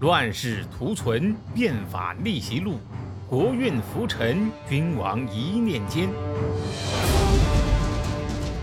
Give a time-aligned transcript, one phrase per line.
[0.00, 2.80] 乱世图存，变法逆袭录，
[3.28, 6.08] 国运浮沉，君王一念间。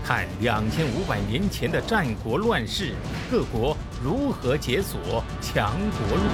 [0.02, 2.92] 看两千五百年前的战国乱世，
[3.30, 6.24] 各国如何解锁强国路。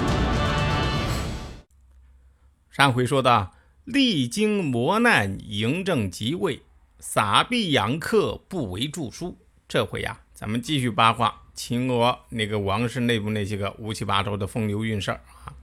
[2.71, 3.53] 上回说到，
[3.85, 6.63] 历经磨难，嬴政即位，
[6.99, 9.37] 撒币养客，不为著书。
[9.69, 11.44] 这回呀，咱们继续八卦。
[11.55, 15.55] 秦俄那个王室内部那些个乌七八糟的风流韵事儿啊。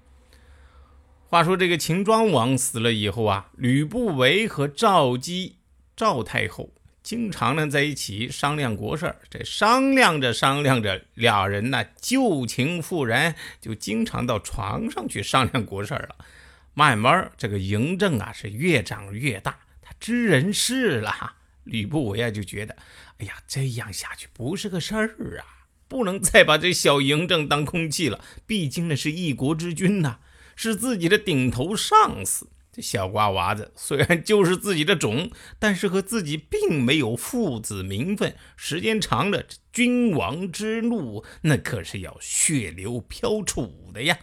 [1.30, 5.56] 话说这个秦庄王死了以后啊，吕不韦和赵姬、
[5.96, 9.16] 赵太后经常呢在一起商量国事儿。
[9.30, 16.26] 这商量着商量着，俩人呢旧情复燃，就经常到床上去商量国事儿了。
[16.74, 21.36] 慢慢这个嬴政啊是越长越大，他知人事了。
[21.64, 22.76] 吕不韦啊就觉得，
[23.20, 25.61] 哎呀，这样下去不是个事儿啊。
[25.92, 30.20] 不能再把这小嬴政当空气了，毕竟那是一国之君呐，
[30.56, 32.48] 是自己的顶头上司。
[32.72, 44.18] 这小瓜娃子虽然就是自己的种，但是和自己并没有父子名分，时间长了，君王之怒那可是要血流飘杵的呀。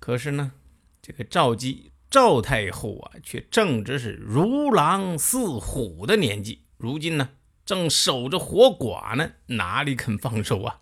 [0.00, 0.52] 可是呢，
[1.02, 7.28] 这个赵姬赵太后啊，却正值是如狼似虎的年纪，如今呢。
[7.68, 10.80] 正守着活寡呢，哪里肯放手啊？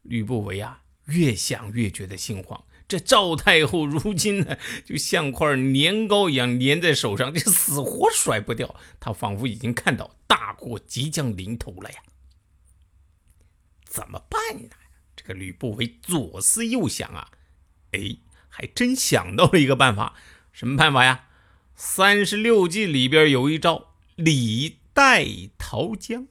[0.00, 2.64] 吕不韦啊，越想越觉得心慌。
[2.88, 8.74] 这赵太后如今呢，就像块年糕一样粘在手上，这死活甩不掉。
[8.98, 11.98] 他仿佛已经看到大祸即将临头了呀！
[13.84, 14.70] 怎么办呢？
[15.14, 17.28] 这个吕不韦左思右想啊，
[17.90, 18.16] 哎，
[18.48, 20.14] 还真想到了一个办法。
[20.54, 21.26] 什么办法呀？
[21.74, 24.78] 三十六计里边有一招，李。
[24.94, 25.26] 代
[25.56, 26.26] 桃僵，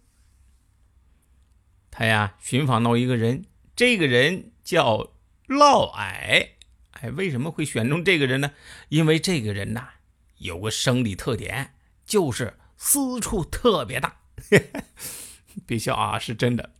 [1.89, 3.45] 他呀寻访到一个人，
[3.75, 5.13] 这个人叫
[5.47, 6.49] 嫪毐。
[6.91, 8.51] 哎，为什么会选中这个人呢？
[8.89, 9.89] 因为这个人呐
[10.37, 11.73] 有个生理特点，
[12.05, 14.17] 就是私处特别大。
[15.65, 16.75] 别笑啊，是真的。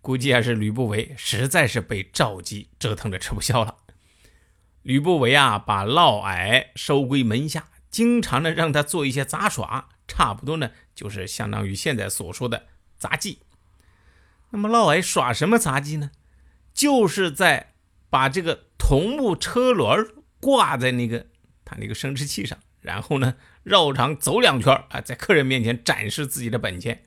[0.00, 3.76] 估计还是吕不韦实在是被赵姬折腾的吃不消了。
[4.80, 9.90] 吕不韦啊，把嫪毐收归门下，经常的让他做一些杂耍。
[10.08, 12.66] 差不多呢，就是相当于现在所说的
[12.98, 13.38] 杂技。
[14.50, 16.10] 那么嫪毐耍什么杂技呢？
[16.74, 17.72] 就是在
[18.10, 21.24] 把这个桐木车轮挂在那个
[21.64, 27.02] 他那个生殖器上，然后呢绕场走两圈啊，在客人面前展示自己的本钱。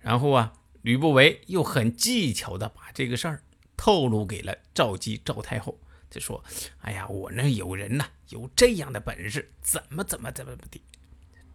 [0.00, 3.44] 然后啊，吕不韦又很技巧的把这个事儿
[3.76, 5.78] 透露给了赵姬赵太后，
[6.10, 6.42] 就说
[6.82, 10.82] ：“哎呀，我那有人呐，有这样的本事，怎么怎么怎么的。”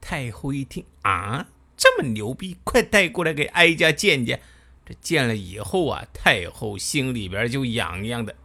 [0.02, 1.48] 太后一听啊，
[1.78, 4.42] 这么牛逼，快带过来给哀家见见。
[4.84, 8.36] 这见了以后啊，太后心里边就痒痒的。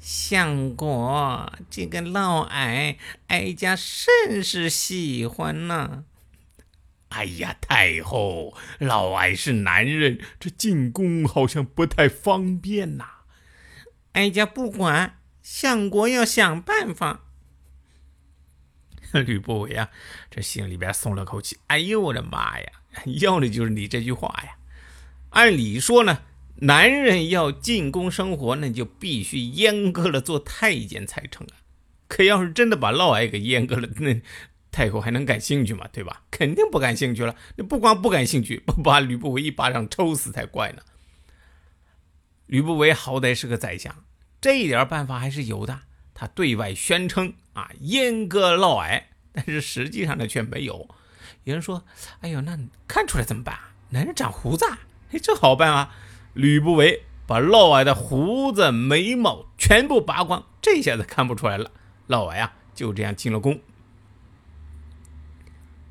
[0.00, 2.96] 相国，这个嫪毐，
[3.28, 6.04] 哀家甚是喜欢呐。
[7.08, 13.06] 哎呀，太后，嫪毐是男人，这进宫好像不太方便呐。
[14.12, 17.22] 哀家不管，相国要想办法。
[19.22, 19.88] 吕不韦啊，
[20.30, 21.56] 这心里边松了口气。
[21.68, 22.66] 哎呦，我的妈呀！
[23.20, 24.56] 要的就是你这句话呀。
[25.30, 26.22] 按理说呢，
[26.56, 31.62] 男人要进宫生活，那就必须阉割了做太监才成啊。
[32.08, 34.20] 可要是真的把嫪毐给阉割了，那
[34.70, 35.88] 太后还能感兴趣吗？
[35.92, 36.22] 对吧？
[36.30, 37.36] 肯定不感兴趣了。
[37.56, 40.82] 那不光不感兴趣，不把吕不韦一巴掌抽死才怪呢。
[42.46, 44.04] 吕不韦好歹是个宰相，
[44.40, 45.80] 这一点办法还是有的。
[46.14, 49.02] 他对外宣称啊，阉割嫪毐，
[49.32, 50.88] 但是实际上呢却没有。
[51.42, 51.84] 有人说
[52.22, 52.58] ：“哎呦，那
[52.88, 53.58] 看出来怎么办？
[53.90, 54.64] 男人长胡子，
[55.10, 55.94] 哎，这好办啊！”
[56.32, 61.70] 吕不韦把嫪毐的胡子、眉毛全部拔光，这下子看不出来了。
[62.06, 63.60] 嫪毐啊，就这样进了宫。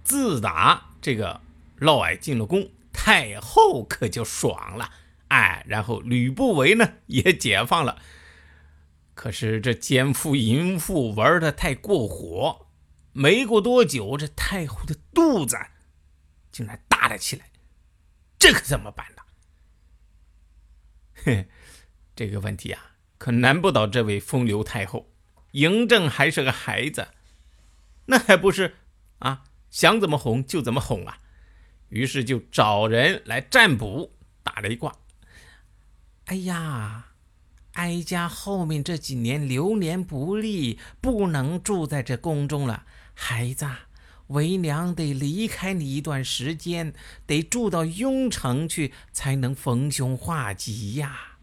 [0.03, 1.41] 自打这个
[1.78, 4.90] 嫪毐进了宫，太后可就爽了，
[5.29, 7.99] 哎，然后吕不韦呢也解放了。
[9.13, 12.67] 可是这奸夫淫妇玩的太过火，
[13.11, 15.57] 没过多久，这太后的肚子
[16.51, 17.51] 竟然大了起来，
[18.39, 19.23] 这可怎么办呢？
[21.13, 21.47] 嘿，
[22.15, 25.11] 这个问题啊，可难不倒这位风流太后。
[25.51, 27.09] 嬴政还是个孩子，
[28.07, 28.77] 那还不是
[29.19, 29.43] 啊？
[29.69, 31.19] 想怎么哄就怎么哄啊？
[31.89, 34.95] 于是就找人来占卜，打了一卦。
[36.25, 37.12] 哎呀！
[37.73, 42.85] 哀家后面这几年流年不利，不能住在这宫中了。
[43.14, 43.67] 孩子，
[44.28, 46.93] 为娘得离开你一段时间，
[47.25, 51.37] 得住到雍城去，才能逢凶化吉呀。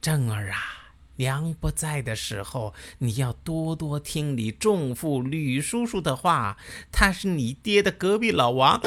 [0.00, 0.74] 正儿啊。
[1.16, 6.56] 娘不在的时候，你要多多听你重父吕叔叔的话。
[6.92, 8.80] 他是你爹的隔壁老王。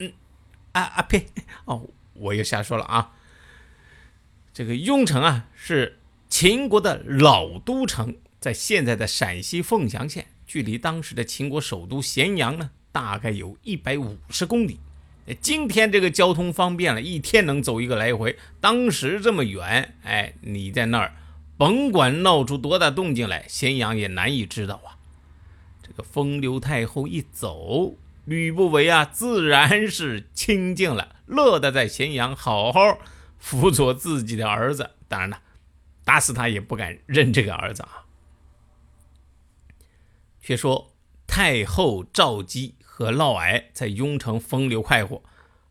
[0.72, 1.28] 啊啊呸！
[1.64, 3.12] 哦，我又瞎说了啊。
[4.52, 5.97] 这个雍城啊，是
[6.40, 14.78] 秦国的老都城，在现在的陕西凤翔县，距离当时的秦国首都咸阳呢，大概有一百五十公里。
[15.40, 18.38] 今天这个交通方便了，一天能走一个来回。
[18.60, 21.12] 当时这么远，哎，你在那儿。
[21.56, 24.94] 甭管闹出多大动静来，咸阳也难以知道啊。
[25.82, 33.00] 这个风流太后一走，吕不韦啊，自然是清静了，乐得在咸阳好好
[33.38, 34.90] 辅佐自己的儿子。
[35.08, 35.40] 当然了，
[36.08, 38.06] 打死他也不敢认这个儿子啊。
[40.40, 40.94] 却说
[41.26, 45.22] 太后赵姬和嫪毐在雍城风流快活，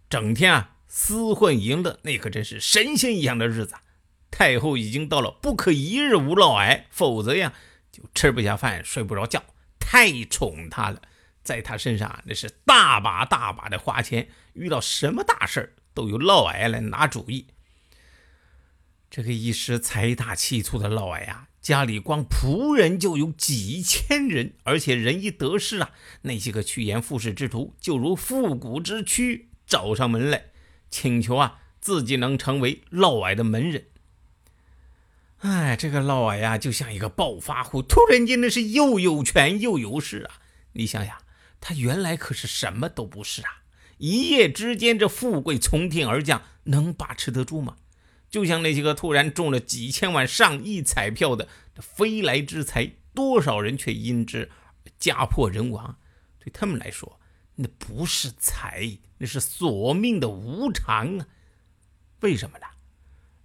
[0.08, 3.78] 整天啊厮混淫乐，那可真是神仙一样的日子。
[4.30, 7.52] 太后已经到了不可一日无嫪毐，否则呀
[7.92, 9.44] 就吃不下饭、睡不着觉。
[9.80, 11.02] 太宠他了，
[11.42, 17.48] 在他身上那是大把大把的花钱，遇到什么大事都由嫪毐来拿主意。
[19.10, 25.92] 这个一时财大气粗的嫪毐啊，家里光仆人就有几千人，而且人一得势啊，
[26.24, 30.48] 那些个趋炎附势之徒就如复古之躯找上门来，
[30.90, 33.86] 请求啊自己能成为嫪毐的门人。
[35.40, 40.42] 哎，这个嫪毐呀，就像一个暴发户，突然间那是又有权又有势啊！
[40.74, 41.18] 你想想，
[41.62, 43.62] 他原来可是什么都不是啊！
[44.00, 47.78] 一夜之间，这富贵从天而降，能把持得住吗？
[48.30, 54.50] 就像那些个突然中了几千万、上亿彩票的飞来之财，多少人却因之
[55.00, 55.98] 家破人亡。
[56.40, 57.20] 对他们来说，
[57.56, 61.28] 那不是财，那是索命的无常啊！
[62.22, 62.66] 为什么呢？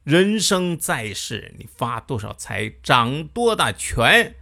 [0.05, 4.35] 人生在世，你发多少财，掌多大权，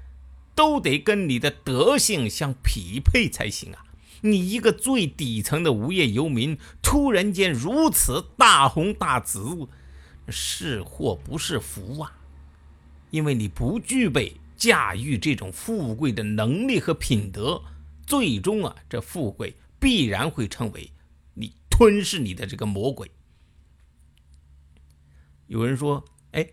[0.55, 3.85] 都得跟你的德性相匹配才行啊！
[4.23, 9.69] 你一个最底层的无业游民，突然间如此大红大紫，
[10.31, 12.13] 是祸不是福啊！
[13.11, 17.63] 因为你不具备驾驭这种富贵的能力和品德，
[18.07, 20.91] 最终啊，这富贵必然会成为
[21.35, 23.11] 你吞噬你的这个魔鬼。
[25.47, 26.49] 有人说：“哎，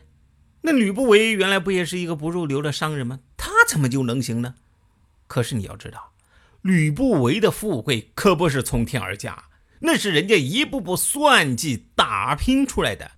[0.61, 3.19] 那吕不韦原来不也是一个不入流的商人吗？
[3.37, 4.55] 他怎么就能行呢？”
[5.27, 6.13] 可是你要知道，
[6.61, 9.43] 吕不韦的富贵可不是从天而降，
[9.81, 13.11] 那是人家一步步算计打拼出来的。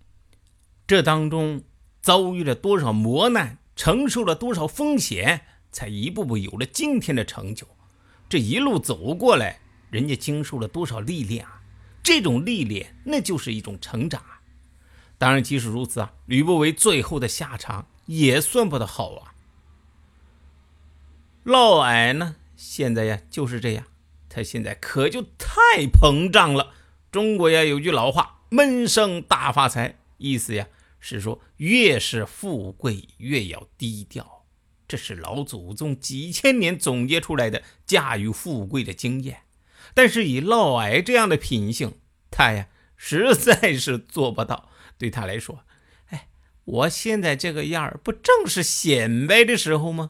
[0.89, 1.61] 这当中
[2.01, 7.67] 遭遇了多少磨难，承受了多少风险，才一步步有了今天的成就。
[8.27, 9.59] 这一路走过来，
[9.91, 11.61] 人家经受了多少历练啊！
[12.01, 14.41] 这种历练，那就是一种成长啊。
[15.19, 19.35] 当然，即使如此啊，吕不韦最后的下场也算不得好啊。
[21.43, 23.85] 嫪毐呢，现在呀就是这样，
[24.27, 26.71] 他现在可就太膨胀了。
[27.11, 30.67] 中国呀有句老话，“闷声大发财”，意思呀
[30.99, 34.45] 是说，越是富贵越要低调。
[34.87, 39.43] 这是老祖宗几千年总结出来的驾驭富贵的经验。
[39.93, 41.99] 但是以嫪毐这样的品性，
[42.31, 42.67] 他呀
[42.97, 44.69] 实在是做不到。
[44.97, 45.63] 对他来说，
[46.07, 46.29] 哎，
[46.65, 50.09] 我现在这个样儿，不正是显摆的时候吗？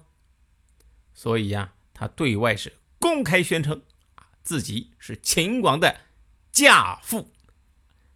[1.14, 3.84] 所以呀，他对外是公开宣称，
[4.42, 6.02] 自己是秦广的
[6.52, 7.32] 嫁父，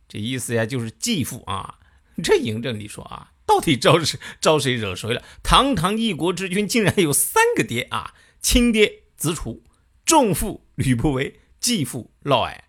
[0.07, 1.79] 这意思呀，就是继父啊。
[2.21, 5.23] 这嬴政，你说啊，到底招谁招谁惹谁了？
[5.41, 8.13] 堂堂一国之君，竟然有三个爹啊！
[8.39, 9.63] 亲爹子楚，
[10.05, 12.59] 重父吕不韦，继父嫪毐。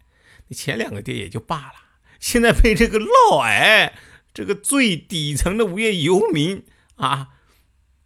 [0.47, 1.75] 那前两个爹也就罢了。
[2.21, 3.09] 现在被这个嫪
[3.43, 3.93] 毐，
[4.33, 6.65] 这个最底层的无业游民
[6.97, 7.29] 啊，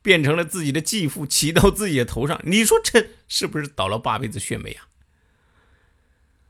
[0.02, 2.40] 变成了自己的继父，骑到自己的头上。
[2.44, 4.88] 你说这是不是倒了八辈子血霉啊？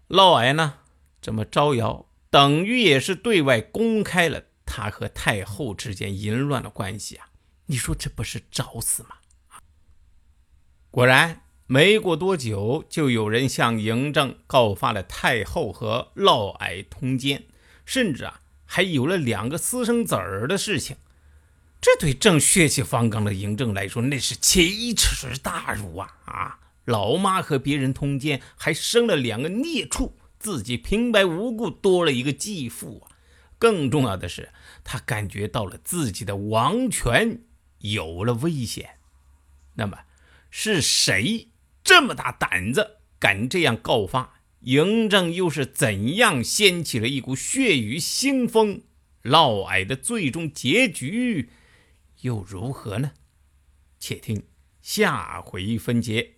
[0.08, 0.78] 嫪毐呢，
[1.20, 7.28] 这么招摇，等于也是对外公开了他和太后之间淫乱的关系啊！
[7.66, 9.16] 你说这不是找死吗？
[10.90, 11.40] 果然。
[11.70, 17.44] 没过多久，就有人向嬴政告发了太后和嫪毐通奸，
[17.84, 20.96] 甚至啊，还有了两个私生子儿的事情。
[21.78, 26.16] 这对正血气方刚的嬴政来说，那是奇耻大辱啊！
[26.24, 33.12] 啊，老妈和别人通奸，还生了两个孽畜，自己平白无故多了一个继父啊！
[33.58, 34.50] 更重要的是，
[34.84, 37.42] 他感觉到了自己的王权
[37.78, 38.98] 有了危险。
[39.74, 39.98] 那么，
[40.50, 41.48] 是谁？
[41.82, 48.82] 这么大胆子，敢这样告发嬴政，又是怎样掀起了一股血雨腥风？
[49.22, 51.50] 嫪毐的最终结局
[52.20, 53.12] 又如何呢？
[53.98, 54.44] 且听
[54.80, 56.37] 下回分解。